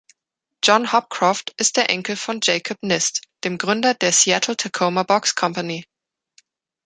John 0.63 0.93
Hopcroft 0.93 1.53
ist 1.57 1.77
der 1.77 1.91
Enkel 1.91 2.15
von 2.15 2.39
Jacob 2.41 2.79
Nist, 2.81 3.21
dem 3.43 3.59
Gründer 3.59 3.93
der 3.93 4.11
Seattle-Tacoma 4.11 5.03
Box 5.03 5.35
Company. 5.35 5.85